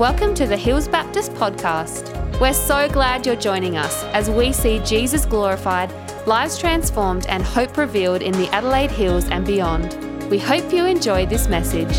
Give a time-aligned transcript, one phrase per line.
[0.00, 2.40] Welcome to the Hills Baptist Podcast.
[2.40, 5.92] We're so glad you're joining us as we see Jesus glorified,
[6.26, 9.92] lives transformed, and hope revealed in the Adelaide Hills and beyond.
[10.30, 11.98] We hope you enjoy this message.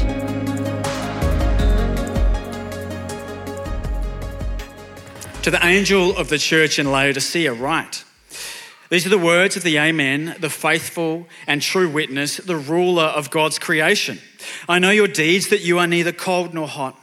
[5.43, 8.03] To the angel of the church in Laodicea, write
[8.89, 13.29] These are the words of the Amen, the faithful and true witness, the ruler of
[13.29, 14.17] God's creation.
[14.67, 16.97] I know your deeds, that you are neither cold nor hot.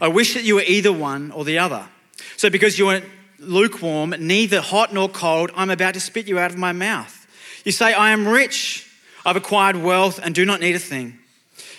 [0.00, 1.88] I wish that you were either one or the other.
[2.36, 3.02] So, because you are
[3.38, 7.26] lukewarm, neither hot nor cold, I'm about to spit you out of my mouth.
[7.64, 8.90] You say, I am rich,
[9.24, 11.18] I've acquired wealth, and do not need a thing.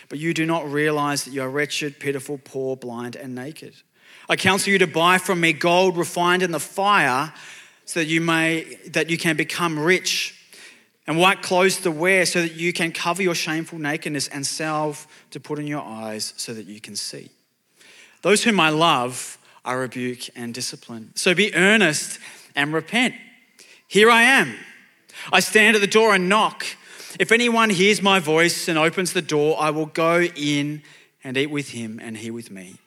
[0.10, 3.74] But you do not realize that you are wretched, pitiful, poor, blind, and naked.
[4.30, 7.34] I counsel you to buy from me gold refined in the fire,
[7.86, 10.34] so that you may that you can become rich,
[11.06, 15.08] and white clothes to wear, so that you can cover your shameful nakedness, and salve
[15.32, 17.30] to put in your eyes, so that you can see.
[18.26, 21.12] Those whom I love, I rebuke and discipline.
[21.14, 22.18] So be earnest
[22.56, 23.14] and repent.
[23.88, 24.56] Here I am.
[25.32, 26.66] I stand at the door and knock.
[27.20, 30.82] If anyone hears my voice and opens the door, I will go in
[31.24, 32.78] and eat with him and he with me.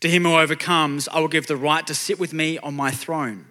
[0.00, 2.90] To him who overcomes, I will give the right to sit with me on my
[2.90, 3.46] throne,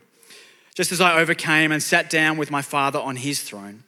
[0.76, 3.86] just as I overcame and sat down with my Father on his throne.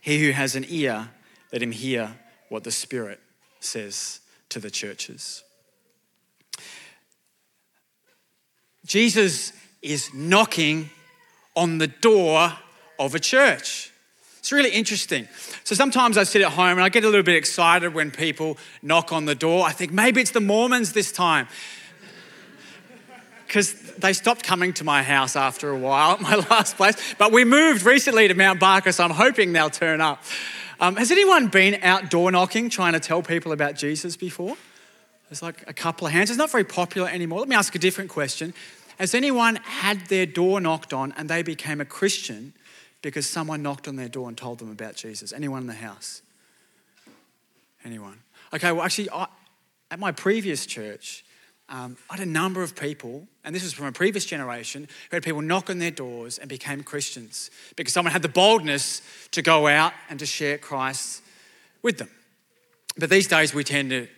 [0.00, 1.10] He who has an ear,
[1.52, 2.16] let him hear
[2.48, 3.20] what the Spirit
[3.60, 5.44] says to the churches.
[8.86, 10.90] Jesus is knocking
[11.56, 12.52] on the door
[12.98, 13.92] of a church.
[14.38, 15.26] It's really interesting.
[15.64, 18.56] So sometimes I sit at home and I get a little bit excited when people
[18.80, 19.66] knock on the door.
[19.66, 21.48] I think maybe it's the Mormons this time.
[23.44, 26.96] Because they stopped coming to my house after a while at my last place.
[27.18, 30.22] But we moved recently to Mount Barker, so I'm hoping they'll turn up.
[30.78, 34.56] Um, has anyone been out door knocking trying to tell people about Jesus before?
[35.28, 36.30] There's like a couple of hands.
[36.30, 37.40] It's not very popular anymore.
[37.40, 38.54] Let me ask a different question.
[38.98, 42.54] Has anyone had their door knocked on and they became a Christian
[43.02, 45.32] because someone knocked on their door and told them about Jesus?
[45.32, 46.22] Anyone in the house?
[47.84, 48.18] Anyone?
[48.54, 49.26] Okay, well, actually, I,
[49.90, 51.24] at my previous church,
[51.68, 55.16] um, I had a number of people, and this was from a previous generation, who
[55.16, 59.02] had people knock on their doors and became Christians because someone had the boldness
[59.32, 61.22] to go out and to share Christ
[61.82, 62.10] with them.
[62.96, 64.08] But these days, we tend to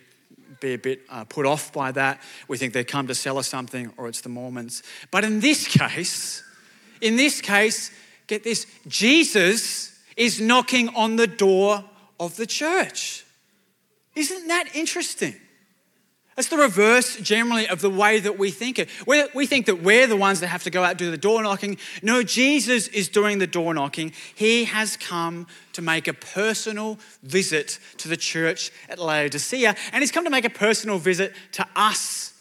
[0.59, 2.21] be a bit uh, put off by that.
[2.47, 4.83] We think they come to sell us something or it's the Mormons.
[5.11, 6.43] But in this case,
[7.01, 7.91] in this case,
[8.27, 11.83] get this Jesus is knocking on the door
[12.19, 13.25] of the church.
[14.15, 15.35] Isn't that interesting?
[16.39, 18.87] That's the reverse generally of the way that we think it.
[19.05, 21.43] we we think that we're the ones that have to go out do the door
[21.43, 21.77] knocking.
[22.01, 24.13] No, Jesus is doing the door knocking.
[24.35, 30.13] He has come to make a personal visit to the church at Laodicea, and he's
[30.13, 32.33] come to make a personal visit to us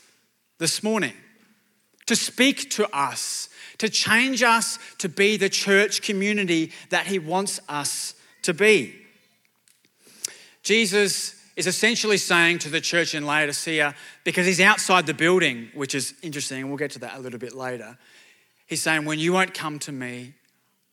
[0.58, 1.14] this morning,
[2.06, 3.48] to speak to us,
[3.78, 8.94] to change us to be the church community that he wants us to be.
[10.62, 13.92] Jesus is essentially saying to the church in Laodicea,
[14.22, 17.41] because he's outside the building, which is interesting, and we'll get to that a little
[17.41, 17.98] bit later.
[18.69, 20.34] He's saying, When you won't come to me,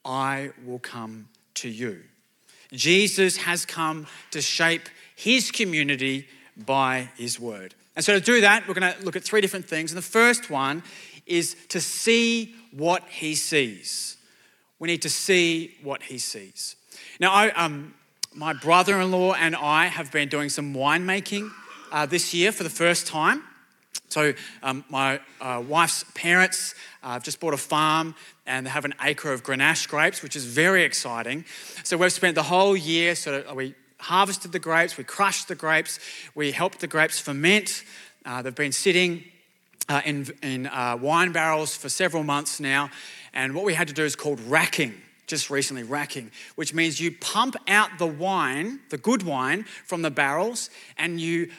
[0.04, 2.02] I will come to you.
[2.74, 6.28] Jesus has come to shape his community
[6.58, 7.76] by his word.
[7.96, 9.92] And so, to do that, we're going to look at three different things.
[9.92, 10.82] And the first one
[11.28, 14.18] is to see what he sees.
[14.80, 16.76] We need to see what he sees.
[17.20, 17.94] Now, I, um,
[18.36, 21.50] my brother in law and I have been doing some winemaking
[21.92, 23.42] uh, this year for the first time.
[24.10, 28.14] So, um, my uh, wife's parents uh, just bought a farm
[28.46, 31.46] and they have an acre of Grenache grapes, which is very exciting.
[31.84, 35.56] So, we've spent the whole year sort of, we harvested the grapes, we crushed the
[35.56, 36.00] grapes,
[36.36, 37.84] we helped the grapes ferment.
[38.26, 39.24] Uh, they've been sitting
[39.88, 42.90] uh, in, in uh, wine barrels for several months now.
[43.34, 44.94] And what we had to do is called racking
[45.28, 50.12] just recently racking, which means you pump out the wine, the good wine, from the
[50.12, 51.50] barrels, and you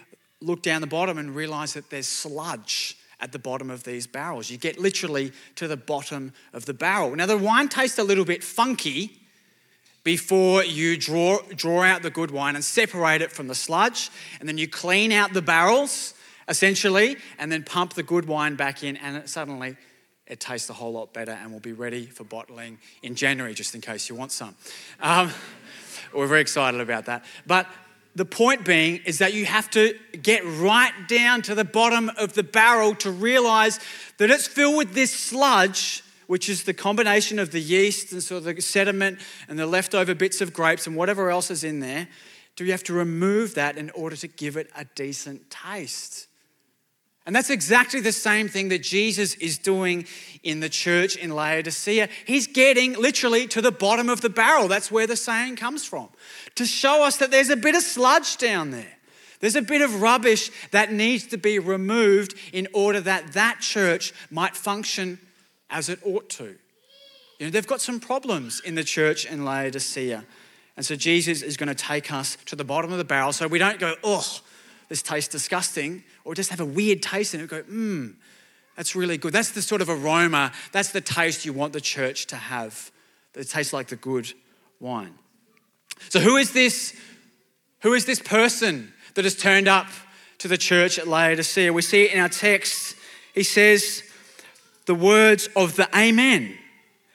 [0.40, 4.50] look down the bottom and realize that there's sludge at the bottom of these barrels.
[4.50, 7.16] You get literally to the bottom of the barrel.
[7.16, 9.18] Now, the wine tastes a little bit funky
[10.04, 14.48] before you draw, draw out the good wine and separate it from the sludge, and
[14.48, 16.14] then you clean out the barrels
[16.48, 19.76] essentially, and then pump the good wine back in, and it suddenly
[20.26, 23.74] it tastes a whole lot better and will be ready for bottling in January, just
[23.74, 24.54] in case you want some.
[25.00, 25.30] Um,
[26.14, 27.24] we're very excited about that.
[27.46, 27.66] But
[28.16, 32.32] the point being is that you have to get right down to the bottom of
[32.32, 33.78] the barrel to realize
[34.16, 38.38] that it's filled with this sludge, which is the combination of the yeast and sort
[38.38, 42.08] of the sediment and the leftover bits of grapes and whatever else is in there.
[42.56, 46.26] Do you have to remove that in order to give it a decent taste?
[47.26, 50.06] And that's exactly the same thing that Jesus is doing
[50.44, 52.08] in the church in Laodicea.
[52.24, 54.68] He's getting literally to the bottom of the barrel.
[54.68, 56.08] That's where the saying comes from.
[56.54, 58.92] To show us that there's a bit of sludge down there.
[59.40, 64.14] There's a bit of rubbish that needs to be removed in order that that church
[64.30, 65.18] might function
[65.68, 66.54] as it ought to.
[67.38, 70.24] You know, they've got some problems in the church in Laodicea.
[70.76, 73.48] And so Jesus is going to take us to the bottom of the barrel so
[73.48, 74.40] we don't go, oh,
[74.88, 78.14] this tastes disgusting, or just have a weird taste and it go, mmm,
[78.76, 79.32] that's really good.
[79.32, 82.90] That's the sort of aroma, that's the taste you want the church to have.
[83.34, 84.32] It tastes like the good
[84.80, 85.14] wine.
[86.08, 86.98] So who is this?
[87.82, 89.86] Who is this person that has turned up
[90.38, 91.72] to the church at Laodicea?
[91.72, 92.96] We see it in our text.
[93.34, 94.02] He says,
[94.86, 96.56] the words of the Amen,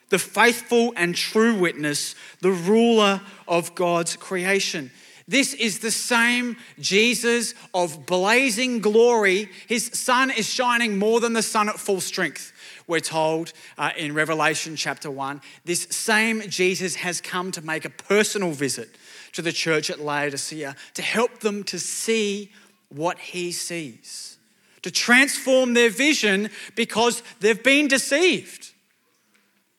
[0.10, 4.92] the faithful and true witness, the ruler of God's creation.
[5.32, 9.48] This is the same Jesus of blazing glory.
[9.66, 12.52] His sun is shining more than the sun at full strength,
[12.86, 15.40] we're told uh, in Revelation chapter 1.
[15.64, 18.90] This same Jesus has come to make a personal visit
[19.32, 22.52] to the church at Laodicea to help them to see
[22.90, 24.38] what he sees,
[24.82, 28.74] to transform their vision because they've been deceived.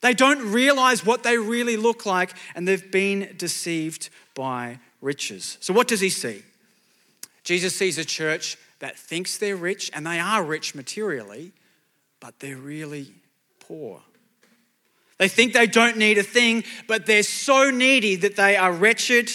[0.01, 5.57] They don't realize what they really look like, and they've been deceived by riches.
[5.59, 6.41] So, what does he see?
[7.43, 11.51] Jesus sees a church that thinks they're rich, and they are rich materially,
[12.19, 13.13] but they're really
[13.59, 14.01] poor.
[15.17, 19.29] They think they don't need a thing, but they're so needy that they are wretched,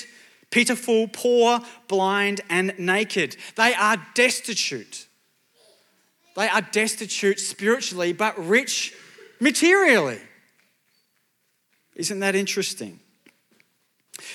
[0.50, 3.36] pitiful, poor, blind, and naked.
[3.56, 5.06] They are destitute.
[6.34, 8.94] They are destitute spiritually, but rich
[9.40, 10.20] materially.
[11.94, 13.00] Isn't that interesting?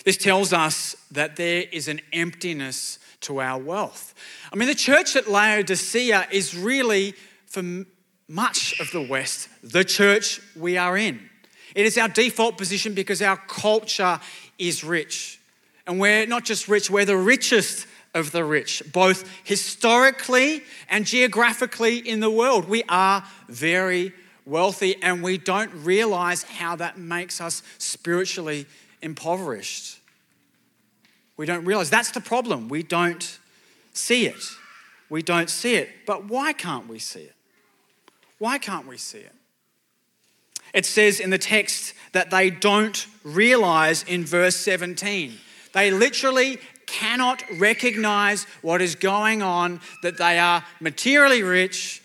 [0.05, 4.13] This tells us that there is an emptiness to our wealth.
[4.51, 7.13] I mean, the church at Laodicea is really,
[7.47, 7.63] for
[8.27, 11.29] much of the West, the church we are in.
[11.75, 14.19] It is our default position because our culture
[14.59, 15.39] is rich.
[15.87, 21.97] And we're not just rich, we're the richest of the rich, both historically and geographically
[21.97, 22.69] in the world.
[22.69, 24.13] We are very
[24.45, 28.67] wealthy and we don't realize how that makes us spiritually
[29.03, 29.99] impoverished.
[31.37, 32.69] We don't realize that's the problem.
[32.69, 33.39] We don't
[33.93, 34.43] see it.
[35.09, 35.89] We don't see it.
[36.05, 37.35] But why can't we see it?
[38.39, 39.35] Why can't we see it?
[40.73, 45.33] It says in the text that they don't realize in verse 17.
[45.73, 52.01] They literally cannot recognize what is going on, that they are materially rich,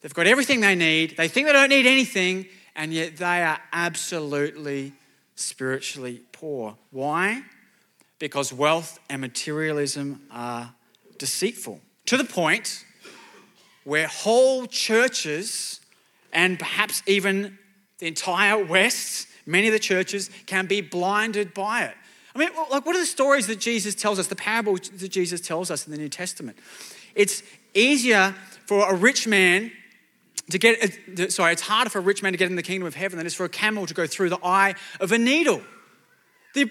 [0.00, 3.58] they've got everything they need, they think they don't need anything, and yet they are
[3.72, 4.92] absolutely
[5.36, 6.76] spiritually poor.
[6.90, 7.42] Why?
[8.18, 10.74] Because wealth and materialism are
[11.18, 12.84] deceitful to the point
[13.84, 15.80] where whole churches
[16.32, 17.58] and perhaps even
[17.98, 21.94] the entire West, many of the churches can be blinded by it.
[22.34, 25.40] I mean, like, what are the stories that Jesus tells us, the parables that Jesus
[25.40, 26.58] tells us in the New Testament?
[27.14, 27.42] It's
[27.72, 28.34] easier
[28.66, 29.72] for a rich man
[30.50, 32.94] to get, sorry, it's harder for a rich man to get in the kingdom of
[32.94, 35.60] heaven than it is for a camel to go through the eye of a needle.
[36.54, 36.70] The,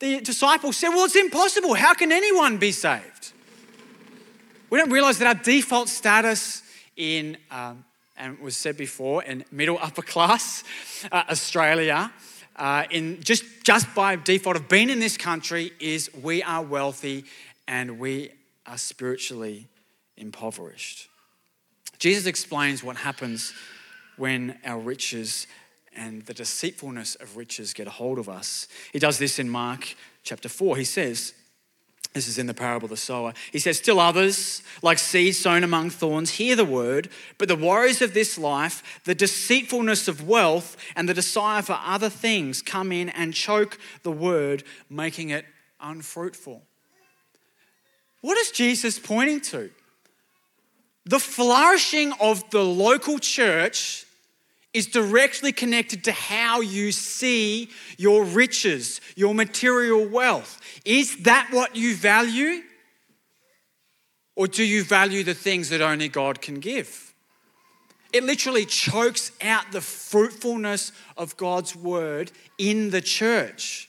[0.00, 1.74] the disciples said, Well, it's impossible.
[1.74, 3.32] How can anyone be saved?
[4.70, 6.62] We don't realize that our default status
[6.96, 7.84] in, um,
[8.16, 10.64] and was said before, in middle upper class
[11.12, 12.12] uh, Australia,
[12.56, 17.24] uh, in just, just by default of being in this country, is we are wealthy
[17.68, 18.30] and we
[18.66, 19.68] are spiritually
[20.16, 21.08] impoverished.
[22.02, 23.52] Jesus explains what happens
[24.16, 25.46] when our riches
[25.94, 28.66] and the deceitfulness of riches get a hold of us.
[28.92, 29.94] He does this in Mark
[30.24, 30.78] chapter 4.
[30.78, 31.32] He says,
[32.12, 33.34] this is in the parable of the sower.
[33.52, 38.02] He says, Still others, like seeds sown among thorns, hear the word, but the worries
[38.02, 43.10] of this life, the deceitfulness of wealth, and the desire for other things come in
[43.10, 45.44] and choke the word, making it
[45.80, 46.62] unfruitful.
[48.22, 49.70] What is Jesus pointing to?
[51.04, 54.06] The flourishing of the local church
[54.72, 57.68] is directly connected to how you see
[57.98, 60.60] your riches, your material wealth.
[60.84, 62.62] Is that what you value?
[64.34, 67.12] Or do you value the things that only God can give?
[68.12, 73.88] It literally chokes out the fruitfulness of God's word in the church,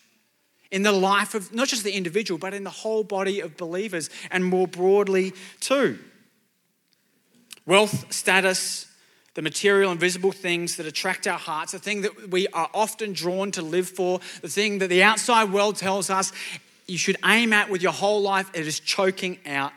[0.72, 4.10] in the life of not just the individual, but in the whole body of believers,
[4.32, 6.00] and more broadly, too.
[7.66, 8.88] Wealth, status,
[9.36, 13.14] the material and visible things that attract our hearts, the thing that we are often
[13.14, 16.32] drawn to live for, the thing that the outside world tells us
[16.88, 19.72] you should aim at with your whole life, it is choking out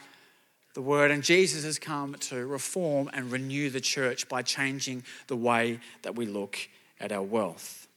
[0.75, 1.11] the word.
[1.11, 6.17] And Jesus has come to reform and renew the church by changing the way that
[6.17, 6.59] we look
[7.01, 7.89] at our wealth.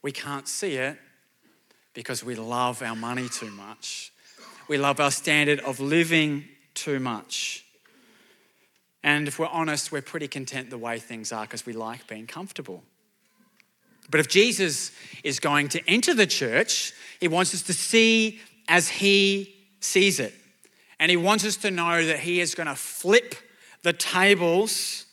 [0.00, 0.98] We can't see it
[1.94, 4.12] because we love our money too much.
[4.66, 7.64] We love our standard of living too much.
[9.04, 12.26] And if we're honest, we're pretty content the way things are because we like being
[12.26, 12.82] comfortable.
[14.10, 14.92] But if Jesus
[15.24, 20.34] is going to enter the church, he wants us to see as he sees it.
[21.00, 23.34] And he wants us to know that he is going to flip
[23.82, 25.06] the tables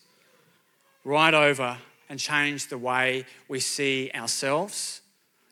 [1.03, 1.77] right over
[2.09, 5.01] and change the way we see ourselves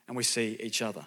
[0.07, 1.05] and we see each other.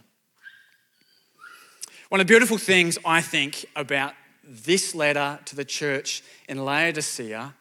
[2.09, 4.15] One of the beautiful things I think about
[4.51, 7.55] this letter to the church in Laodicea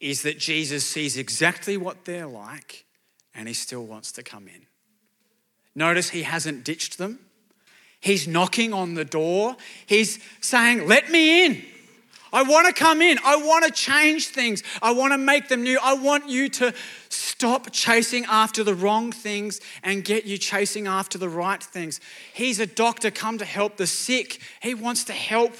[0.00, 2.84] is that Jesus sees exactly what they're like
[3.34, 4.66] and he still wants to come in.
[5.74, 7.18] Notice he hasn't ditched them.
[8.00, 9.56] He's knocking on the door.
[9.86, 11.62] He's saying, Let me in.
[12.34, 13.18] I want to come in.
[13.24, 14.64] I want to change things.
[14.82, 15.78] I want to make them new.
[15.80, 16.74] I want you to
[17.08, 22.00] stop chasing after the wrong things and get you chasing after the right things.
[22.32, 24.40] He's a doctor come to help the sick.
[24.60, 25.54] He wants to help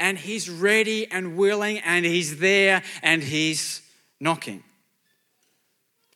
[0.00, 3.82] and he's ready and willing and he's there and he's
[4.20, 4.62] knocking.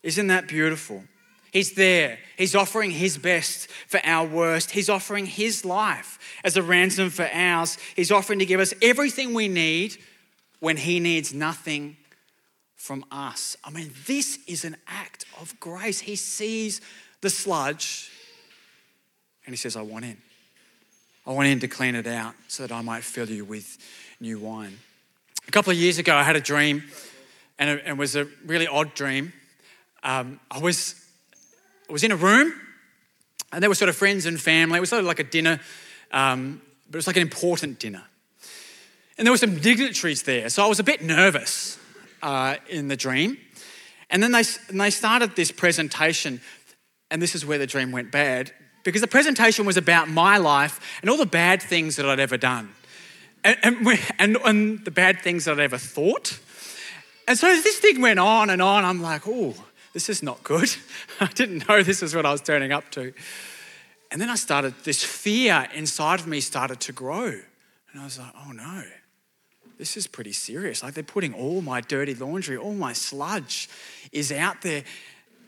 [0.03, 1.05] Isn't that beautiful?
[1.53, 2.19] He's there.
[2.39, 4.71] He's offering his best for our worst.
[4.71, 7.77] He's offering his life as a ransom for ours.
[7.95, 9.97] He's offering to give us everything we need
[10.61, 11.99] when he needs nothing
[12.75, 13.57] from us.
[13.63, 16.01] I mean, this is an act of grace.
[16.01, 16.81] He sees
[17.21, 18.11] the sludge
[19.45, 20.17] and he says, I want in.
[21.25, 23.79] I want in to clean it out so that I might fill you with
[24.21, 24.79] new wine.
[25.47, 26.83] A couple of years ago, I had a dream,
[27.59, 29.33] and it, was a really odd dream.
[30.03, 30.97] Um, I was
[31.89, 32.53] I was in a room,
[33.53, 34.79] and there were sort of friends and family.
[34.79, 35.61] It was sort of like a dinner,
[36.11, 38.03] um, but it was like an important dinner.
[39.17, 41.79] And there were some dignitaries there, so I was a bit nervous
[42.23, 43.39] uh, in the dream.
[44.11, 46.41] And then they, and they started this presentation,
[47.11, 48.53] and this is where the dream went bad,
[48.83, 52.37] because the presentation was about my life and all the bad things that I'd ever
[52.37, 52.75] done,
[53.45, 56.39] and, and, and, and the bad things that I'd ever thought.
[57.27, 58.85] And so this thing went on and on.
[58.85, 59.55] I'm like, oh,
[59.93, 60.75] this is not good.
[61.21, 63.13] I didn't know this is what I was turning up to.
[64.11, 67.29] And then I started, this fear inside of me started to grow.
[67.29, 68.83] And I was like, oh no,
[69.79, 70.83] this is pretty serious.
[70.83, 73.69] Like they're putting all my dirty laundry, all my sludge
[74.13, 74.85] is out there.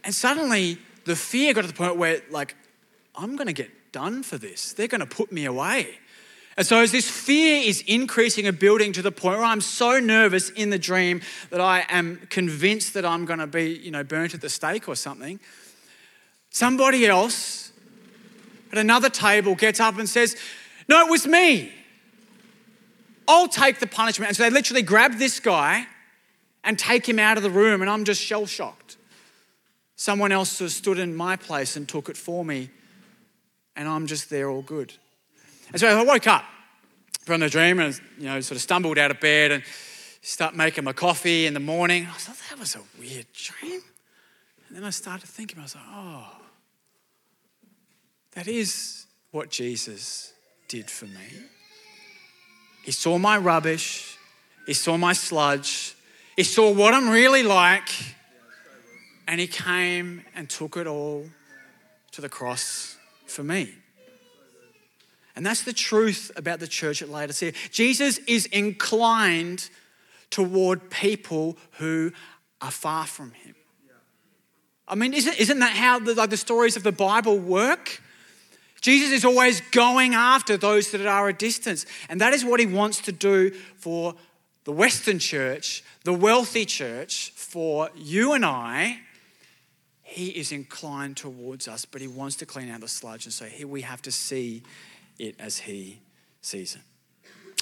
[0.02, 2.56] And suddenly the fear got to the point where, like,
[3.14, 4.72] I'm going to get done for this.
[4.72, 5.98] They're going to put me away.
[6.56, 9.98] And so, as this fear is increasing and building to the point where I'm so
[9.98, 14.04] nervous in the dream that I am convinced that I'm going to be, you know,
[14.04, 15.40] burnt at the stake or something,
[16.50, 17.72] somebody else
[18.70, 20.36] at another table gets up and says,
[20.88, 21.72] No, it was me.
[23.26, 24.28] I'll take the punishment.
[24.28, 25.86] And so they literally grab this guy
[26.62, 28.96] and take him out of the room, and I'm just shell shocked.
[29.96, 32.70] Someone else has stood in my place and took it for me,
[33.76, 34.92] and I'm just there all good.
[35.72, 36.44] And so I woke up
[37.22, 39.62] from the dream and, you know, sort of stumbled out of bed and
[40.22, 42.06] start making my coffee in the morning.
[42.06, 43.80] I thought, that was a weird dream.
[44.68, 46.26] And then I started thinking, I was like, oh,
[48.32, 50.32] that is what Jesus
[50.68, 51.28] did for me.
[52.84, 54.18] He saw my rubbish,
[54.66, 55.94] he saw my sludge,
[56.36, 57.88] he saw what I'm really like,
[59.26, 61.24] and he came and took it all
[62.12, 62.93] to the cross
[63.34, 63.74] for me.
[65.36, 67.52] And that's the truth about the church at Laodicea.
[67.70, 69.68] Jesus is inclined
[70.30, 72.12] toward people who
[72.60, 73.54] are far from him.
[74.86, 78.00] I mean, isn't, isn't that how the, like the stories of the Bible work?
[78.80, 81.86] Jesus is always going after those that are a distance.
[82.08, 84.14] And that is what he wants to do for
[84.64, 89.00] the Western church, the wealthy church, for you and I.
[90.14, 93.24] He is inclined towards us, but he wants to clean out the sludge.
[93.26, 94.62] And so here we have to see
[95.18, 95.98] it as he
[96.40, 96.82] sees it.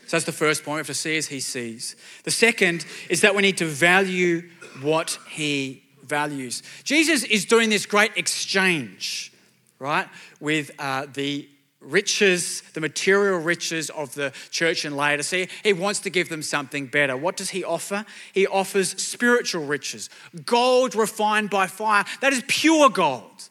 [0.06, 0.75] So that's the first point.
[0.75, 1.97] We have to see as he sees.
[2.25, 4.50] The second is that we need to value
[4.82, 6.62] what he values.
[6.85, 9.32] Jesus is doing this great exchange,
[9.78, 10.06] right,
[10.38, 11.49] with uh, the
[11.83, 15.49] riches, the material riches of the church in Laodicea.
[15.62, 17.17] He wants to give them something better.
[17.17, 18.05] What does he offer?
[18.33, 20.09] He offers spiritual riches,
[20.45, 22.05] gold refined by fire.
[22.21, 23.49] That is pure gold.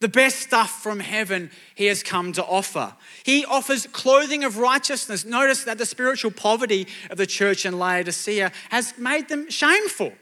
[0.00, 2.94] The best stuff from heaven he has come to offer.
[3.24, 5.24] He offers clothing of righteousness.
[5.24, 10.12] Notice that the spiritual poverty of the church in Laodicea has made them shameful.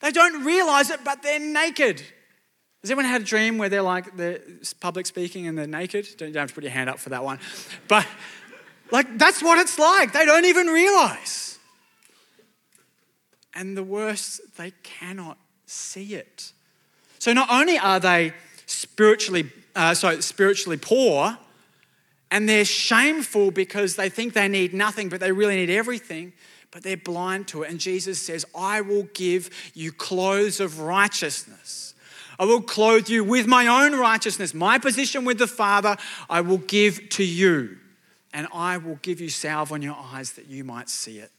[0.00, 2.02] They don't realize it, but they're naked.
[2.82, 4.40] Has anyone had a dream where they're like, they're
[4.80, 6.06] public speaking and they're naked?
[6.18, 7.38] Don't, don't have to put your hand up for that one.
[7.88, 8.06] But
[8.90, 10.12] Like, that's what it's like.
[10.12, 11.58] They don't even realize.
[13.54, 16.52] And the worst, they cannot see it.
[17.18, 18.32] So not only are they
[18.66, 21.38] spiritually, uh, sorry, spiritually poor,
[22.30, 26.32] and they're shameful because they think they need nothing, but they really need everything,
[26.70, 27.70] but they're blind to it.
[27.70, 31.94] And Jesus says, I will give you clothes of righteousness.
[32.38, 34.54] I will clothe you with my own righteousness.
[34.54, 35.96] My position with the Father,
[36.28, 37.78] I will give to you.
[38.32, 41.30] And I will give you salve on your eyes that you might see it.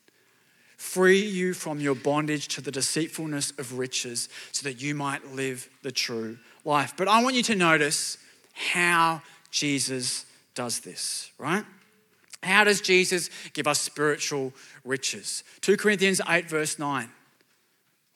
[0.78, 5.70] Free you from your bondage to the deceitfulness of riches so that you might live
[5.82, 6.94] the true life.
[6.98, 8.18] But I want you to notice
[8.54, 10.26] how Jesus
[10.56, 11.64] does this, right?
[12.44, 15.44] How does Jesus give us spiritual riches?
[15.62, 17.10] 2 Corinthians 8, verse 9.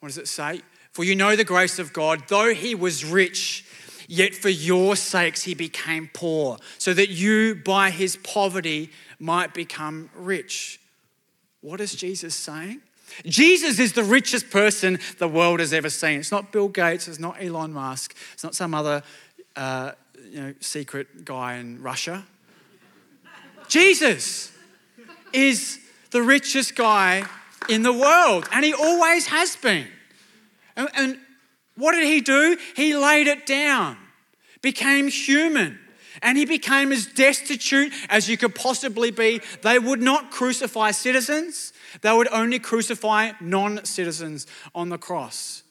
[0.00, 0.62] What does it say?
[0.92, 3.64] For you know the grace of God, though he was rich,
[4.08, 10.10] yet for your sakes he became poor, so that you by his poverty might become
[10.14, 10.78] rich.
[11.62, 12.82] What is Jesus saying?
[13.24, 16.20] Jesus is the richest person the world has ever seen.
[16.20, 19.02] It's not Bill Gates, it's not Elon Musk, it's not some other
[19.56, 19.92] uh,
[20.30, 22.24] you know, secret guy in Russia.
[23.68, 24.52] Jesus
[25.32, 25.78] is
[26.10, 27.24] the richest guy
[27.68, 29.86] in the world, and he always has been.
[30.76, 31.18] And, and
[31.76, 32.56] what did he do?
[32.76, 33.96] He laid it down,
[34.60, 35.78] became human,
[36.20, 39.40] and he became as destitute as you could possibly be.
[39.62, 45.62] They would not crucify citizens, they would only crucify non citizens on the cross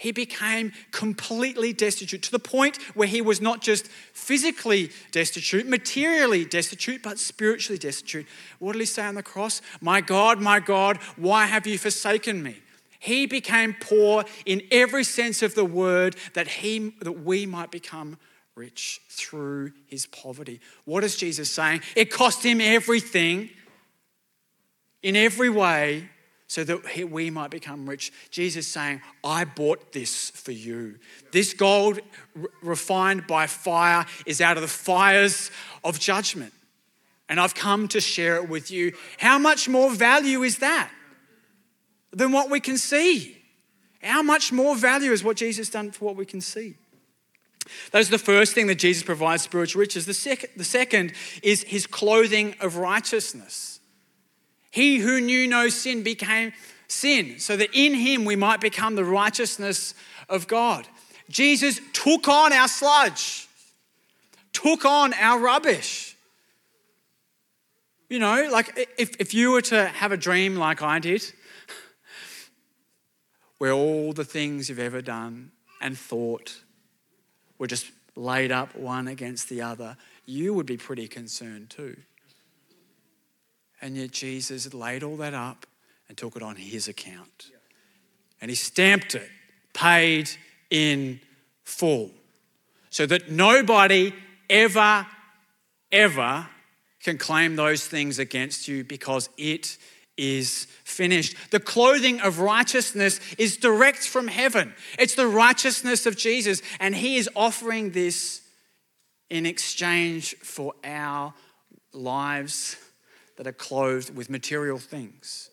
[0.00, 6.46] he became completely destitute to the point where he was not just physically destitute, materially
[6.46, 8.26] destitute, but spiritually destitute.
[8.60, 9.60] What did he say on the cross?
[9.82, 12.56] My God, my God, why have you forsaken me?
[13.00, 18.18] He became poor in every sense of the word that, he, that we might become
[18.54, 20.60] rich through his poverty.
[20.84, 21.80] What is Jesus saying?
[21.96, 23.48] It cost him everything
[25.02, 26.10] in every way
[26.46, 28.12] so that we might become rich.
[28.30, 30.98] Jesus saying, I bought this for you.
[31.32, 32.00] This gold
[32.60, 35.50] refined by fire is out of the fires
[35.82, 36.52] of judgment.
[37.30, 38.92] And I've come to share it with you.
[39.18, 40.90] How much more value is that
[42.12, 43.36] than what we can see?
[44.02, 46.76] How much more value is what Jesus done for what we can see?
[47.92, 50.06] That's the first thing that Jesus provides spiritual riches.
[50.06, 53.80] The, sec- the second is his clothing of righteousness.
[54.70, 56.52] He who knew no sin became
[56.88, 59.94] sin, so that in him we might become the righteousness
[60.28, 60.88] of God.
[61.28, 63.48] Jesus took on our sludge,
[64.52, 66.16] took on our rubbish.
[68.08, 71.22] You know, like if, if you were to have a dream like I did,
[73.60, 76.62] where all the things you've ever done and thought
[77.58, 81.94] were just laid up one against the other, you would be pretty concerned too.
[83.82, 85.66] And yet Jesus laid all that up
[86.08, 87.50] and took it on his account.
[88.40, 89.28] And he stamped it,
[89.74, 90.30] paid
[90.70, 91.20] in
[91.62, 92.12] full.
[92.88, 94.14] So that nobody
[94.48, 95.06] ever,
[95.92, 96.46] ever
[97.02, 99.76] can claim those things against you because it
[100.20, 101.34] is finished.
[101.50, 104.74] The clothing of righteousness is direct from heaven.
[104.98, 108.42] It's the righteousness of Jesus, and He is offering this
[109.30, 111.32] in exchange for our
[111.92, 112.76] lives
[113.36, 115.48] that are clothed with material things.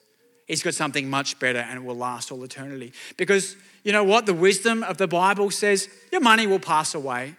[0.47, 2.93] He's got something much better and it will last all eternity.
[3.17, 4.25] Because you know what?
[4.25, 7.36] The wisdom of the Bible says your money will pass away.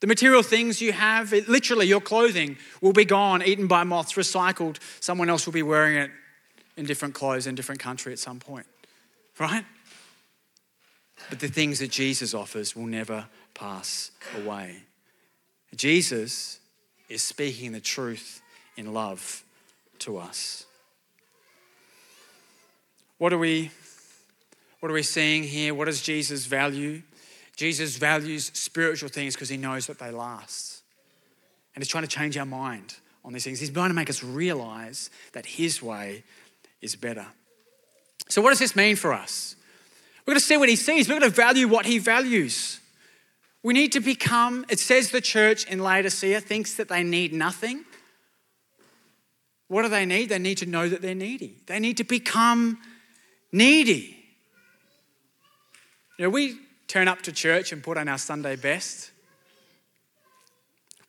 [0.00, 4.12] The material things you have, it, literally your clothing, will be gone, eaten by moths,
[4.12, 4.78] recycled.
[5.00, 6.10] Someone else will be wearing it
[6.76, 8.66] in different clothes in different country at some point.
[9.38, 9.64] Right?
[11.28, 14.82] But the things that Jesus offers will never pass away.
[15.74, 16.60] Jesus
[17.08, 18.40] is speaking the truth
[18.76, 19.42] in love
[20.00, 20.64] to us.
[23.18, 23.70] What are we
[24.80, 25.74] what are we seeing here?
[25.74, 27.02] What does Jesus value?
[27.58, 30.80] Jesus values spiritual things because he knows that they last.
[31.74, 32.94] And he's trying to change our mind
[33.24, 33.58] on these things.
[33.58, 36.22] He's trying to make us realize that his way
[36.80, 37.26] is better.
[38.28, 39.56] So, what does this mean for us?
[40.24, 42.78] We're going to see what he sees, we're going to value what he values.
[43.64, 47.84] We need to become, it says the church in Laodicea thinks that they need nothing.
[49.66, 50.28] What do they need?
[50.28, 51.56] They need to know that they're needy.
[51.66, 52.78] They need to become
[53.50, 54.16] needy.
[56.18, 56.56] You know, we
[56.88, 59.12] turn up to church and put on our Sunday best.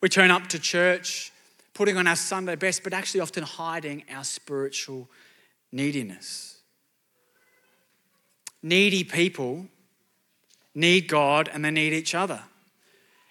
[0.00, 1.32] We turn up to church
[1.74, 5.08] putting on our Sunday best, but actually often hiding our spiritual
[5.72, 6.58] neediness.
[8.62, 9.66] Needy people
[10.74, 12.42] need God and they need each other.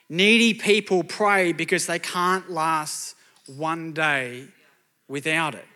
[0.10, 4.48] Needy people pray because they can't last one day
[5.08, 5.69] without it.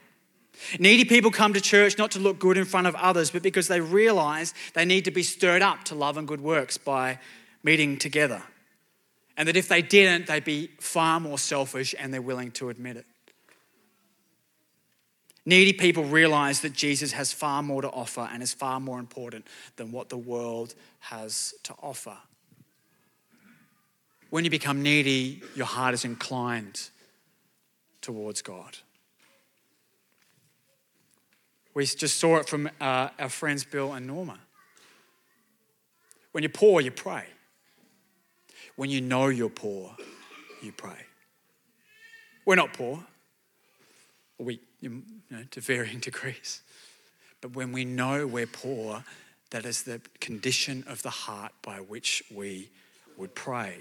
[0.79, 3.67] Needy people come to church not to look good in front of others, but because
[3.67, 7.19] they realize they need to be stirred up to love and good works by
[7.63, 8.43] meeting together.
[9.35, 12.97] And that if they didn't, they'd be far more selfish and they're willing to admit
[12.97, 13.05] it.
[15.45, 19.45] Needy people realize that Jesus has far more to offer and is far more important
[19.75, 22.17] than what the world has to offer.
[24.29, 26.89] When you become needy, your heart is inclined
[28.01, 28.77] towards God.
[31.73, 34.39] We just saw it from uh, our friends Bill and Norma.
[36.31, 37.25] When you're poor, you pray.
[38.75, 39.95] When you know you're poor,
[40.61, 41.05] you pray.
[42.45, 43.03] We're not poor.
[44.37, 46.61] We, you know, to varying degrees.
[47.41, 49.03] But when we know we're poor,
[49.51, 52.69] that is the condition of the heart by which we
[53.17, 53.77] would pray.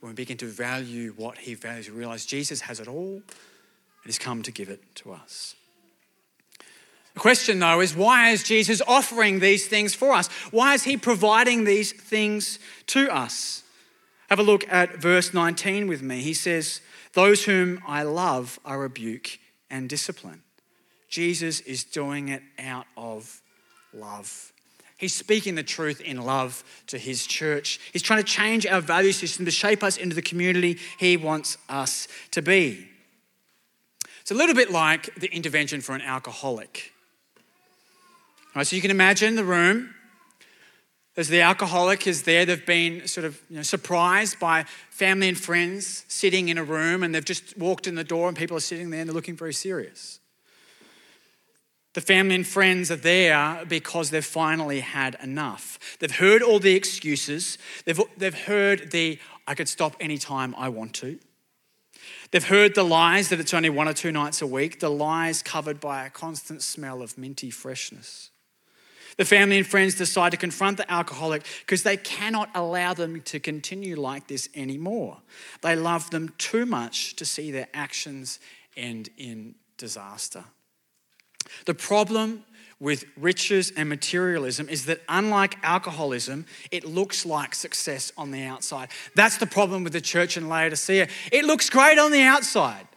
[0.00, 4.06] When we begin to value what he values, we realize Jesus has it all and
[4.06, 5.54] he's come to give it to us.
[7.20, 10.28] Question, though, is why is Jesus offering these things for us?
[10.52, 13.62] Why is he providing these things to us?
[14.30, 16.22] Have a look at verse 19 with me.
[16.22, 16.80] He says,
[17.12, 20.40] Those whom I love I rebuke and discipline.
[21.10, 23.42] Jesus is doing it out of
[23.92, 24.54] love.
[24.96, 27.80] He's speaking the truth in love to his church.
[27.92, 31.58] He's trying to change our value system to shape us into the community he wants
[31.68, 32.88] us to be.
[34.22, 36.89] It's a little bit like the intervention for an alcoholic.
[38.60, 39.94] Right, so you can imagine the room.
[41.16, 45.38] As the alcoholic is there, they've been sort of you know, surprised by family and
[45.38, 48.60] friends sitting in a room, and they've just walked in the door, and people are
[48.60, 50.20] sitting there and they're looking very serious.
[51.94, 55.78] The family and friends are there because they've finally had enough.
[55.98, 57.56] They've heard all the excuses.
[57.86, 61.18] They've, they've heard the, I could stop anytime I want to.
[62.30, 65.42] They've heard the lies that it's only one or two nights a week, the lies
[65.42, 68.28] covered by a constant smell of minty freshness.
[69.16, 73.40] The family and friends decide to confront the alcoholic because they cannot allow them to
[73.40, 75.18] continue like this anymore.
[75.62, 78.38] They love them too much to see their actions
[78.76, 80.44] end in disaster.
[81.66, 82.44] The problem
[82.78, 88.88] with riches and materialism is that unlike alcoholism, it looks like success on the outside.
[89.14, 91.08] That's the problem with the church in Laodicea.
[91.30, 92.88] It looks great on the outside,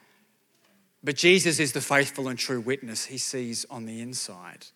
[1.04, 4.67] but Jesus is the faithful and true witness he sees on the inside.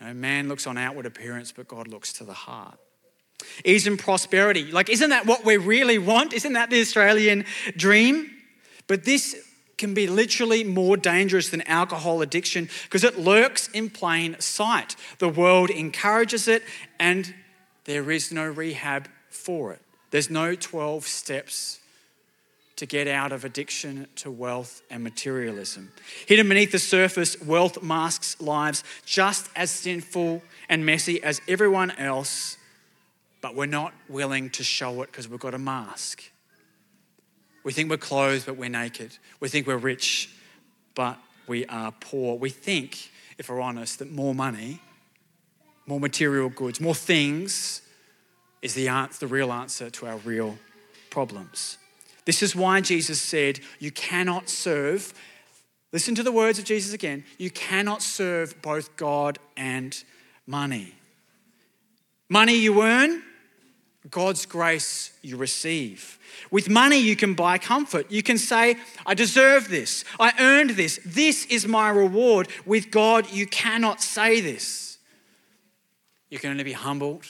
[0.00, 2.78] You know, man looks on outward appearance, but God looks to the heart.
[3.64, 4.70] Ease and prosperity.
[4.70, 6.32] Like, isn't that what we really want?
[6.32, 7.44] Isn't that the Australian
[7.76, 8.30] dream?
[8.86, 9.36] But this
[9.76, 14.96] can be literally more dangerous than alcohol addiction because it lurks in plain sight.
[15.18, 16.62] The world encourages it,
[16.98, 17.34] and
[17.84, 19.82] there is no rehab for it.
[20.10, 21.80] There's no 12 steps
[22.76, 25.92] to get out of addiction to wealth and materialism.
[26.26, 32.56] Hidden beneath the surface, wealth masks lives just as sinful and messy as everyone else,
[33.40, 36.22] but we're not willing to show it because we've got a mask.
[37.62, 39.16] We think we're clothed, but we're naked.
[39.40, 40.30] We think we're rich,
[40.94, 42.36] but we are poor.
[42.36, 44.80] We think, if we're honest, that more money,
[45.86, 47.82] more material goods, more things
[48.62, 50.58] is the, answer, the real answer to our real
[51.10, 51.78] problems.
[52.24, 55.12] This is why Jesus said, You cannot serve,
[55.92, 60.02] listen to the words of Jesus again, you cannot serve both God and
[60.46, 60.94] money.
[62.28, 63.22] Money you earn,
[64.10, 66.18] God's grace you receive.
[66.50, 68.10] With money, you can buy comfort.
[68.10, 70.04] You can say, I deserve this.
[70.20, 71.00] I earned this.
[71.04, 72.48] This is my reward.
[72.66, 74.98] With God, you cannot say this.
[76.28, 77.26] You can only be humbled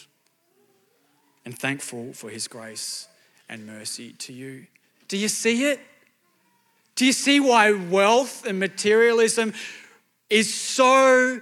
[1.44, 3.06] and thankful for His grace
[3.48, 4.66] and mercy to you.
[5.08, 5.80] Do you see it?
[6.96, 9.52] Do you see why wealth and materialism
[10.30, 11.40] is so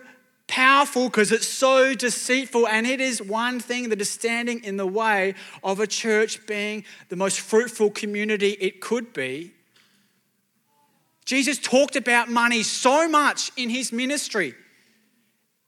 [0.49, 4.87] powerful because it's so deceitful, and it is one thing that is standing in the
[4.87, 9.53] way of a church being the most fruitful community it could be.
[11.25, 14.55] Jesus talked about money so much in his ministry.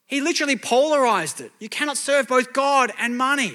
[0.06, 1.52] He literally polarized it.
[1.60, 3.54] You cannot serve both God and money.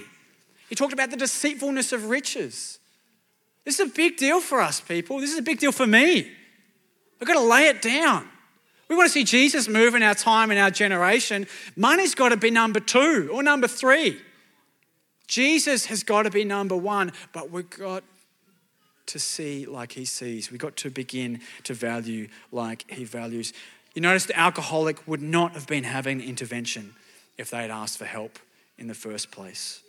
[0.67, 2.79] He talked about the deceitfulness of riches.
[3.69, 5.19] This is a big deal for us, people.
[5.19, 6.27] This is a big deal for me.
[7.21, 8.27] I've got to lay it down.
[8.89, 11.45] We want to see Jesus move in our time and our generation.
[11.75, 14.19] Money's got to be number two or number three.
[15.27, 18.03] Jesus has got to be number one, but we've got
[19.05, 20.49] to see like he sees.
[20.49, 23.53] We've got to begin to value like he values.
[23.93, 26.95] You notice the alcoholic would not have been having intervention
[27.37, 28.39] if they had asked for help
[28.79, 29.83] in the first place.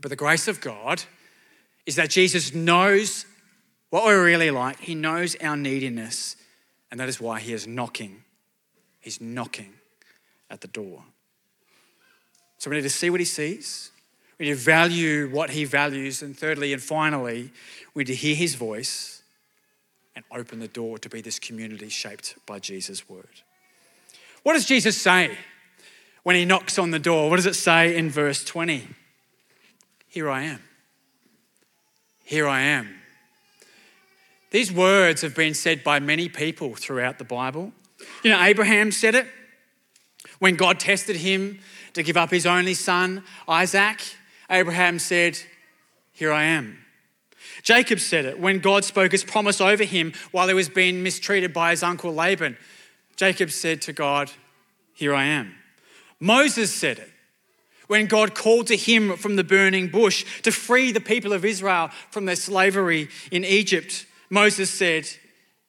[0.00, 1.04] But the grace of God
[1.86, 3.26] is that Jesus knows
[3.90, 4.80] what we're really like.
[4.80, 6.36] He knows our neediness,
[6.90, 8.24] and that is why he is knocking.
[9.00, 9.74] He's knocking
[10.50, 11.04] at the door.
[12.58, 13.90] So we need to see what he sees.
[14.38, 16.22] We need to value what he values.
[16.22, 17.52] And thirdly and finally,
[17.94, 19.22] we need to hear his voice
[20.16, 23.42] and open the door to be this community shaped by Jesus' word.
[24.42, 25.36] What does Jesus say
[26.22, 27.30] when he knocks on the door?
[27.30, 28.88] What does it say in verse 20?
[30.08, 30.62] Here I am.
[32.24, 32.88] Here I am.
[34.50, 37.72] These words have been said by many people throughout the Bible.
[38.22, 39.26] You know, Abraham said it
[40.38, 41.60] when God tested him
[41.92, 44.00] to give up his only son, Isaac.
[44.50, 45.38] Abraham said,
[46.12, 46.78] Here I am.
[47.62, 51.52] Jacob said it when God spoke his promise over him while he was being mistreated
[51.52, 52.56] by his uncle Laban.
[53.16, 54.30] Jacob said to God,
[54.94, 55.54] Here I am.
[56.20, 57.10] Moses said it
[57.86, 61.90] when God called to him from the burning bush to free the people of Israel
[62.10, 64.06] from their slavery in Egypt.
[64.30, 65.08] Moses said,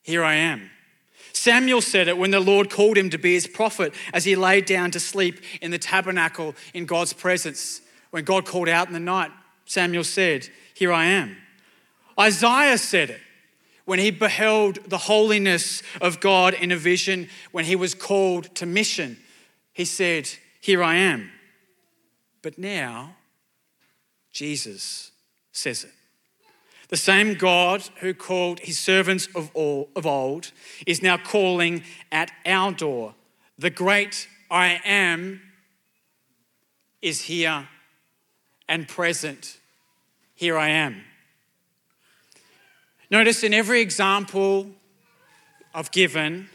[0.02, 0.70] Here I am.
[1.32, 4.64] Samuel said it when the Lord called him to be his prophet as he laid
[4.64, 7.82] down to sleep in the tabernacle in God's presence.
[8.10, 9.30] When God called out in the night,
[9.66, 11.36] Samuel said, Here I am.
[12.18, 13.20] Isaiah said it
[13.84, 18.66] when he beheld the holiness of God in a vision when he was called to
[18.66, 19.18] mission.
[19.72, 20.28] He said,
[20.60, 21.30] Here I am.
[22.46, 23.16] But now,
[24.30, 25.10] Jesus
[25.50, 25.90] says it.
[26.90, 30.52] The same God who called his servants of, all, of old
[30.86, 31.82] is now calling
[32.12, 33.16] at our door.
[33.58, 35.42] The great I am
[37.02, 37.66] is here
[38.68, 39.58] and present.
[40.36, 41.02] Here I am.
[43.10, 44.70] Notice in every example
[45.74, 46.48] I've given,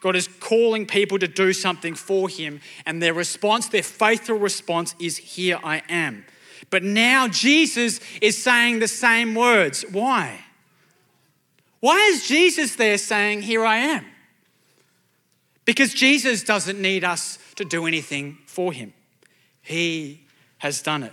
[0.00, 4.94] God is calling people to do something for Him, and their response, their faithful response,
[4.98, 6.24] is, Here I am.
[6.70, 9.84] But now Jesus is saying the same words.
[9.90, 10.40] Why?
[11.80, 14.04] Why is Jesus there saying, Here I am?
[15.64, 18.92] Because Jesus doesn't need us to do anything for Him,
[19.62, 20.26] He
[20.58, 21.12] has done it.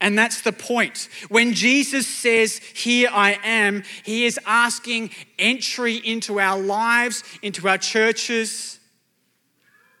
[0.00, 1.08] And that's the point.
[1.28, 7.78] When Jesus says, Here I am, he is asking entry into our lives, into our
[7.78, 8.78] churches,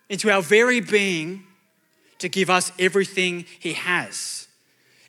[0.08, 1.44] into our very being
[2.18, 4.48] to give us everything he has.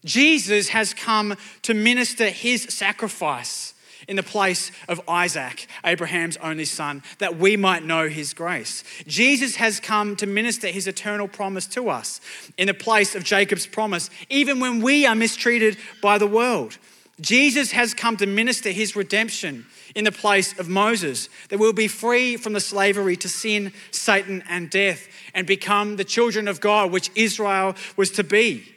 [0.05, 3.73] Jesus has come to minister his sacrifice
[4.09, 8.83] in the place of Isaac, Abraham's only son, that we might know his grace.
[9.05, 12.19] Jesus has come to minister his eternal promise to us
[12.57, 16.79] in the place of Jacob's promise, even when we are mistreated by the world.
[17.21, 21.87] Jesus has come to minister his redemption in the place of Moses, that we'll be
[21.87, 26.91] free from the slavery to sin, Satan, and death, and become the children of God,
[26.91, 28.73] which Israel was to be.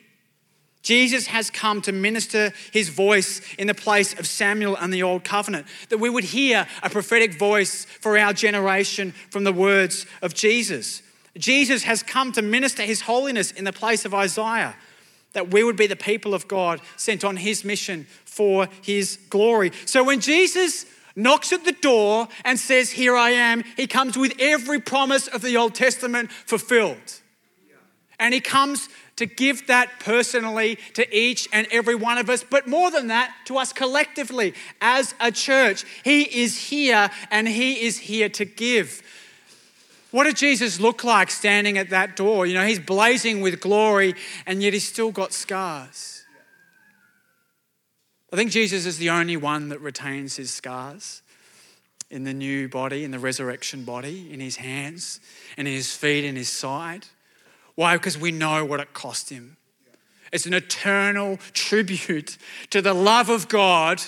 [0.82, 5.22] Jesus has come to minister his voice in the place of Samuel and the Old
[5.22, 10.34] Covenant, that we would hear a prophetic voice for our generation from the words of
[10.34, 11.02] Jesus.
[11.38, 14.74] Jesus has come to minister his holiness in the place of Isaiah,
[15.32, 19.70] that we would be the people of God sent on his mission for his glory.
[19.86, 24.34] So when Jesus knocks at the door and says, Here I am, he comes with
[24.38, 27.20] every promise of the Old Testament fulfilled.
[28.18, 28.88] And he comes
[29.22, 33.32] to give that personally to each and every one of us, but more than that,
[33.46, 35.84] to us collectively as a church.
[36.04, 39.02] He is here and He is here to give.
[40.10, 42.46] What did Jesus look like standing at that door?
[42.46, 46.24] You know, He's blazing with glory and yet He's still got scars.
[48.32, 51.22] I think Jesus is the only one that retains His scars
[52.10, 55.20] in the new body, in the resurrection body, in His hands
[55.56, 57.06] and in His feet, in His side.
[57.74, 57.96] Why?
[57.96, 59.56] Because we know what it cost him.
[60.32, 62.38] It's an eternal tribute
[62.70, 64.02] to the love of God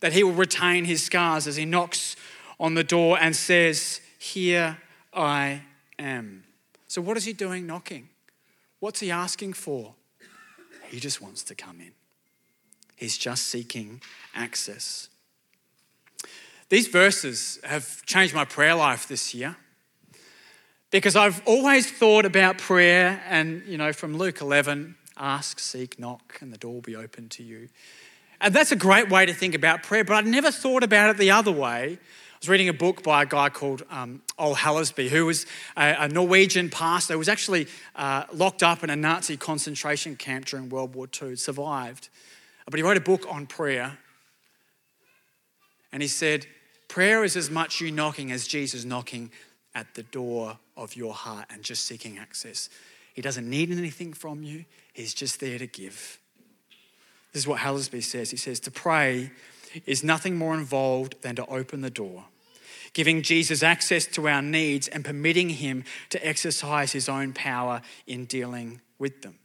[0.00, 2.16] that he will retain his scars as he knocks
[2.60, 4.78] on the door and says, Here
[5.12, 5.62] I
[5.98, 6.44] am.
[6.86, 8.08] So, what is he doing knocking?
[8.78, 9.94] What's he asking for?
[10.88, 11.92] He just wants to come in.
[12.96, 14.00] He's just seeking
[14.34, 15.08] access.
[16.68, 19.56] These verses have changed my prayer life this year
[20.92, 26.38] because I've always thought about prayer, and you know, from Luke 11, ask, seek, knock,
[26.40, 27.70] and the door will be open to you.
[28.40, 31.16] And that's a great way to think about prayer, but I'd never thought about it
[31.16, 31.98] the other way.
[31.98, 35.94] I was reading a book by a guy called um, Ole Hallesby, who was a,
[36.00, 40.68] a Norwegian pastor who was actually uh, locked up in a Nazi concentration camp during
[40.68, 42.10] World War II, survived.
[42.66, 43.96] But he wrote a book on prayer,
[45.90, 46.46] and he said,
[46.88, 49.30] Prayer is as much you knocking as Jesus knocking
[49.74, 52.68] at the door of your heart and just seeking access.
[53.14, 56.18] He doesn't need anything from you, He's just there to give.
[57.32, 58.30] This is what Hallesby says.
[58.30, 59.30] He says, To pray
[59.86, 62.24] is nothing more involved than to open the door,
[62.92, 68.26] giving Jesus access to our needs and permitting him to exercise his own power in
[68.26, 69.38] dealing with them.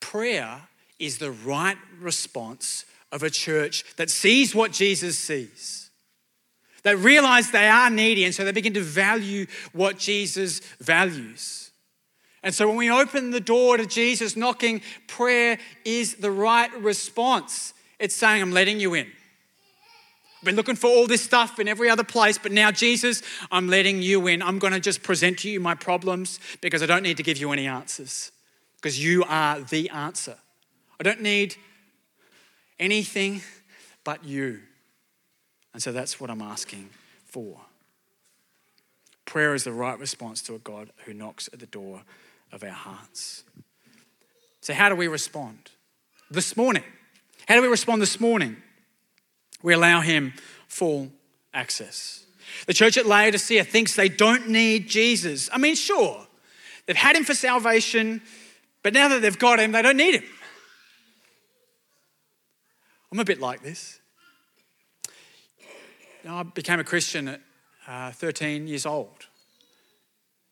[0.00, 0.62] Prayer
[0.98, 5.85] is the right response of a church that sees what Jesus sees,
[6.86, 11.72] that realize they are needy, and so they begin to value what Jesus values.
[12.44, 17.74] And so when we open the door to Jesus knocking, prayer is the right response.
[17.98, 19.08] It's saying, I'm letting you in.
[20.38, 23.20] I've been looking for all this stuff in every other place, but now, Jesus,
[23.50, 24.40] I'm letting you in.
[24.40, 27.38] I'm going to just present to you my problems because I don't need to give
[27.38, 28.30] you any answers
[28.76, 30.36] because you are the answer.
[31.00, 31.56] I don't need
[32.78, 33.40] anything
[34.04, 34.60] but you.
[35.76, 36.88] And so that's what I'm asking
[37.26, 37.60] for.
[39.26, 42.00] Prayer is the right response to a God who knocks at the door
[42.50, 43.44] of our hearts.
[44.62, 45.72] So, how do we respond?
[46.30, 46.82] This morning.
[47.46, 48.56] How do we respond this morning?
[49.62, 50.32] We allow Him
[50.66, 51.10] full
[51.52, 52.24] access.
[52.66, 55.50] The church at Laodicea thinks they don't need Jesus.
[55.52, 56.26] I mean, sure,
[56.86, 58.22] they've had Him for salvation,
[58.82, 60.24] but now that they've got Him, they don't need Him.
[63.12, 64.00] I'm a bit like this.
[66.28, 67.40] I became a Christian at
[67.86, 69.26] uh, 13 years old.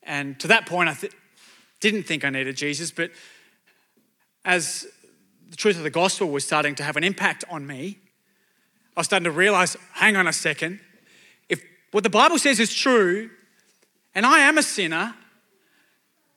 [0.03, 1.13] And to that point, I th-
[1.81, 3.11] didn't think I needed Jesus, but
[4.45, 4.87] as
[5.51, 7.99] the truth of the gospel was starting to have an impact on me,
[8.97, 10.81] I was starting to realize hang on a second,
[11.49, 13.31] if what the Bible says is true,
[14.15, 15.15] and I am a sinner,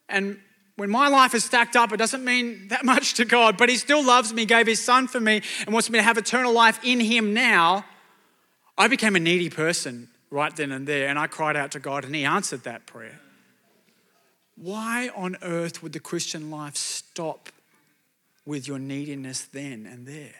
[0.10, 0.40] and
[0.78, 3.76] when my life is stacked up, it doesn't mean that much to God, but He
[3.76, 6.80] still loves me, gave His Son for me, and wants me to have eternal life
[6.84, 7.86] in Him now.
[8.78, 12.06] I became a needy person right then and there, and I cried out to God,
[12.06, 13.20] and He answered that prayer.
[14.56, 17.50] Why on earth would the Christian life stop
[18.46, 20.36] with your neediness then and there?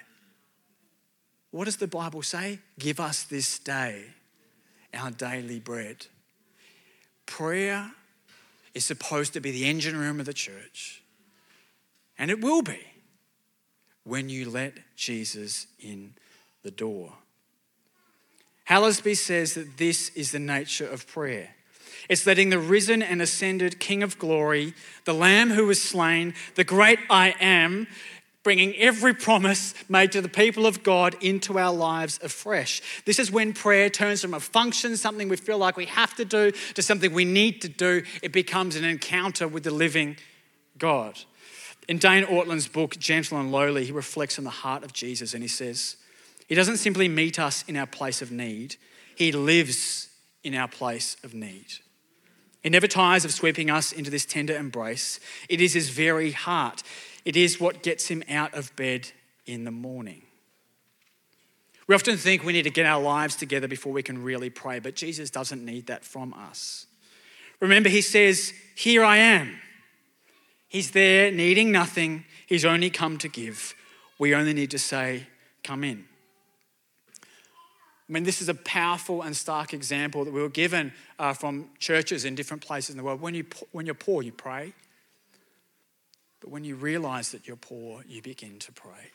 [1.52, 2.60] What does the Bible say?
[2.78, 4.06] Give us this day
[4.94, 6.08] our daily bread.
[7.26, 7.92] Prayer
[8.74, 11.04] is supposed to be the engine room of the church,
[12.18, 12.80] and it will be
[14.04, 16.14] when you let Jesus in
[16.64, 17.14] the door.
[18.70, 21.56] Hallesby says that this is the nature of prayer.
[22.10, 24.74] It's letting the risen and ascended King of glory,
[25.06, 27.88] the Lamb who was slain, the great I am,
[28.44, 32.82] bringing every promise made to the people of God into our lives afresh.
[33.04, 36.24] This is when prayer turns from a function, something we feel like we have to
[36.24, 38.04] do, to something we need to do.
[38.22, 40.16] It becomes an encounter with the living
[40.78, 41.20] God.
[41.90, 45.44] In Dane Ortlund's book, Gentle and Lowly, he reflects on the heart of Jesus and
[45.44, 45.98] he says,
[46.48, 48.78] He doesn't simply meet us in our place of need,
[49.16, 50.10] He lives
[50.44, 51.66] in our place of need.
[52.64, 55.20] He never tires of sweeping us into this tender embrace.
[55.48, 56.84] It is his very heart.
[57.24, 59.12] It is what gets him out of bed
[59.46, 60.24] in the morning.
[61.88, 64.80] We often think we need to get our lives together before we can really pray,
[64.80, 66.88] but Jesus doesn't need that from us.
[67.62, 69.58] Remember, he says, Here I am.
[70.68, 73.74] He's there needing nothing, he's only come to give.
[74.20, 75.28] We only need to say,
[75.64, 76.06] Come in.
[78.10, 81.70] I mean, this is a powerful and stark example that we were given uh, from
[81.78, 83.20] churches in different places in the world.
[83.20, 84.74] When, you, when you're poor, you pray.
[86.40, 89.12] But when you realize that you're poor, you begin to pray.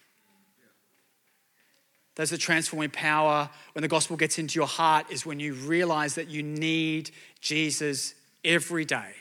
[2.14, 6.14] There's the transforming power when the gospel gets into your heart, is when you realize
[6.16, 9.14] that you need Jesus every day.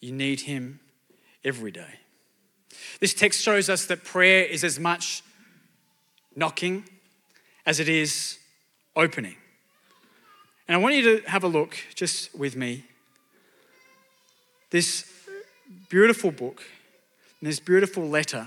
[0.00, 0.80] You need him
[1.42, 2.00] every day.
[3.00, 5.22] This text shows us that prayer is as much
[6.36, 6.84] knocking
[7.68, 8.38] as it is
[8.96, 9.36] opening.
[10.66, 12.82] And I want you to have a look just with me.
[14.70, 15.12] This
[15.90, 16.62] beautiful book,
[17.38, 18.46] and this beautiful letter,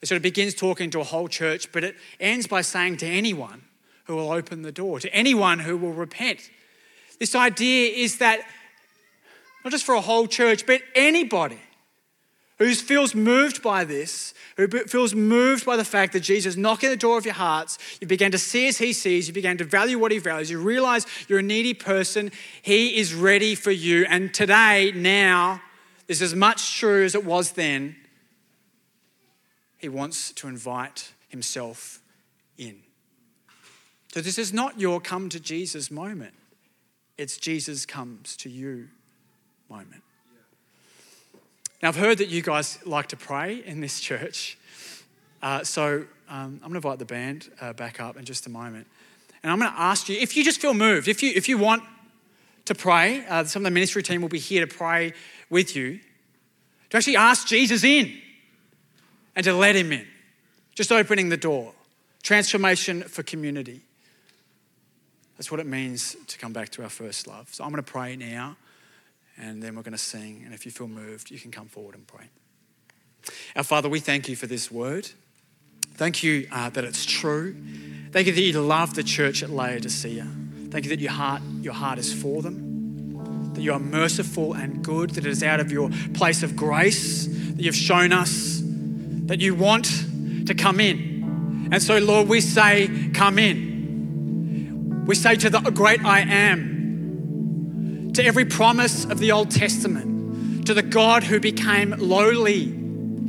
[0.00, 3.06] it sort of begins talking to a whole church, but it ends by saying to
[3.06, 3.62] anyone
[4.06, 6.50] who will open the door, to anyone who will repent.
[7.20, 8.40] This idea is that
[9.64, 11.60] not just for a whole church, but anybody
[12.58, 16.96] who feels moved by this, who feels moved by the fact that Jesus knocking the
[16.96, 19.98] door of your hearts, you begin to see as he sees, you begin to value
[19.98, 24.06] what he values, you realize you're a needy person, he is ready for you.
[24.08, 25.60] And today, now,
[26.06, 27.96] this is as much true as it was then.
[29.78, 32.00] He wants to invite himself
[32.58, 32.82] in.
[34.12, 36.34] So, this is not your come to Jesus moment,
[37.16, 38.88] it's Jesus comes to you
[39.68, 40.02] moment.
[41.82, 44.56] Now, I've heard that you guys like to pray in this church.
[45.42, 48.50] Uh, so um, I'm going to invite the band uh, back up in just a
[48.50, 48.86] moment.
[49.42, 51.58] And I'm going to ask you if you just feel moved, if you, if you
[51.58, 51.82] want
[52.66, 55.12] to pray, uh, some of the ministry team will be here to pray
[55.50, 55.98] with you,
[56.90, 58.16] to actually ask Jesus in.
[59.34, 60.06] and to let Him in.
[60.74, 61.72] Just opening the door.
[62.22, 63.80] Transformation for community.
[65.36, 67.52] That's what it means to come back to our first love.
[67.52, 68.56] So I'm going to pray now,
[69.42, 70.42] and then we're going to sing.
[70.44, 72.26] And if you feel moved, you can come forward and pray.
[73.56, 75.10] Our Father, we thank you for this word.
[75.94, 77.54] Thank you uh, that it's true.
[78.12, 80.26] Thank you that you love the church at Laodicea.
[80.70, 84.82] Thank you that your heart, your heart is for them, that you are merciful and
[84.82, 88.62] good, that it is out of your place of grace that you've shown us
[89.26, 89.86] that you want
[90.46, 91.68] to come in.
[91.72, 95.04] And so, Lord, we say, Come in.
[95.06, 96.71] We say to the great I am,
[98.14, 102.64] to every promise of the Old Testament, to the God who became lowly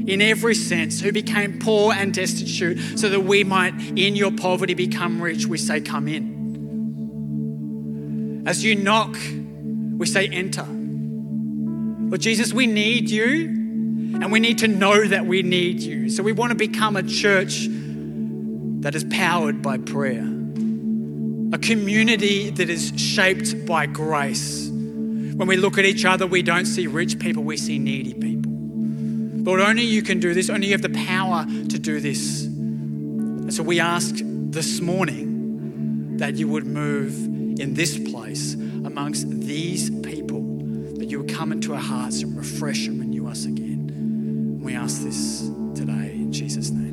[0.06, 4.74] in every sense, who became poor and destitute, so that we might, in your poverty,
[4.74, 6.42] become rich, we say, Come in.
[8.46, 9.16] As you knock,
[9.98, 10.66] we say, Enter.
[10.66, 13.46] Lord Jesus, we need you,
[14.22, 16.10] and we need to know that we need you.
[16.10, 17.68] So we want to become a church
[18.82, 20.28] that is powered by prayer,
[21.54, 24.73] a community that is shaped by grace.
[25.36, 28.52] When we look at each other, we don't see rich people, we see needy people.
[29.44, 32.46] Lord, only you can do this, only you have the power to do this.
[32.46, 37.14] And so we ask this morning that you would move
[37.60, 40.42] in this place amongst these people,
[40.98, 44.60] that you would come into our hearts and refresh and renew us again.
[44.62, 45.42] We ask this
[45.76, 46.93] today in Jesus' name.